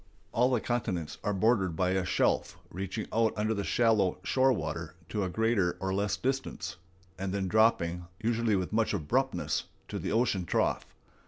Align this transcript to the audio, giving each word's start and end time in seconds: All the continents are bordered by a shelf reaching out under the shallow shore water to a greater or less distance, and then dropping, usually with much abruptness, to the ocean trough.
All 0.31 0.49
the 0.51 0.59
continents 0.59 1.19
are 1.23 1.31
bordered 1.31 1.75
by 1.75 1.91
a 1.91 2.03
shelf 2.03 2.57
reaching 2.71 3.05
out 3.13 3.33
under 3.37 3.53
the 3.53 3.63
shallow 3.63 4.17
shore 4.23 4.51
water 4.51 4.95
to 5.09 5.23
a 5.23 5.29
greater 5.29 5.77
or 5.79 5.93
less 5.93 6.17
distance, 6.17 6.77
and 7.19 7.31
then 7.31 7.47
dropping, 7.47 8.07
usually 8.19 8.55
with 8.55 8.73
much 8.73 8.95
abruptness, 8.95 9.65
to 9.89 9.99
the 9.99 10.11
ocean 10.11 10.45
trough. 10.47 10.87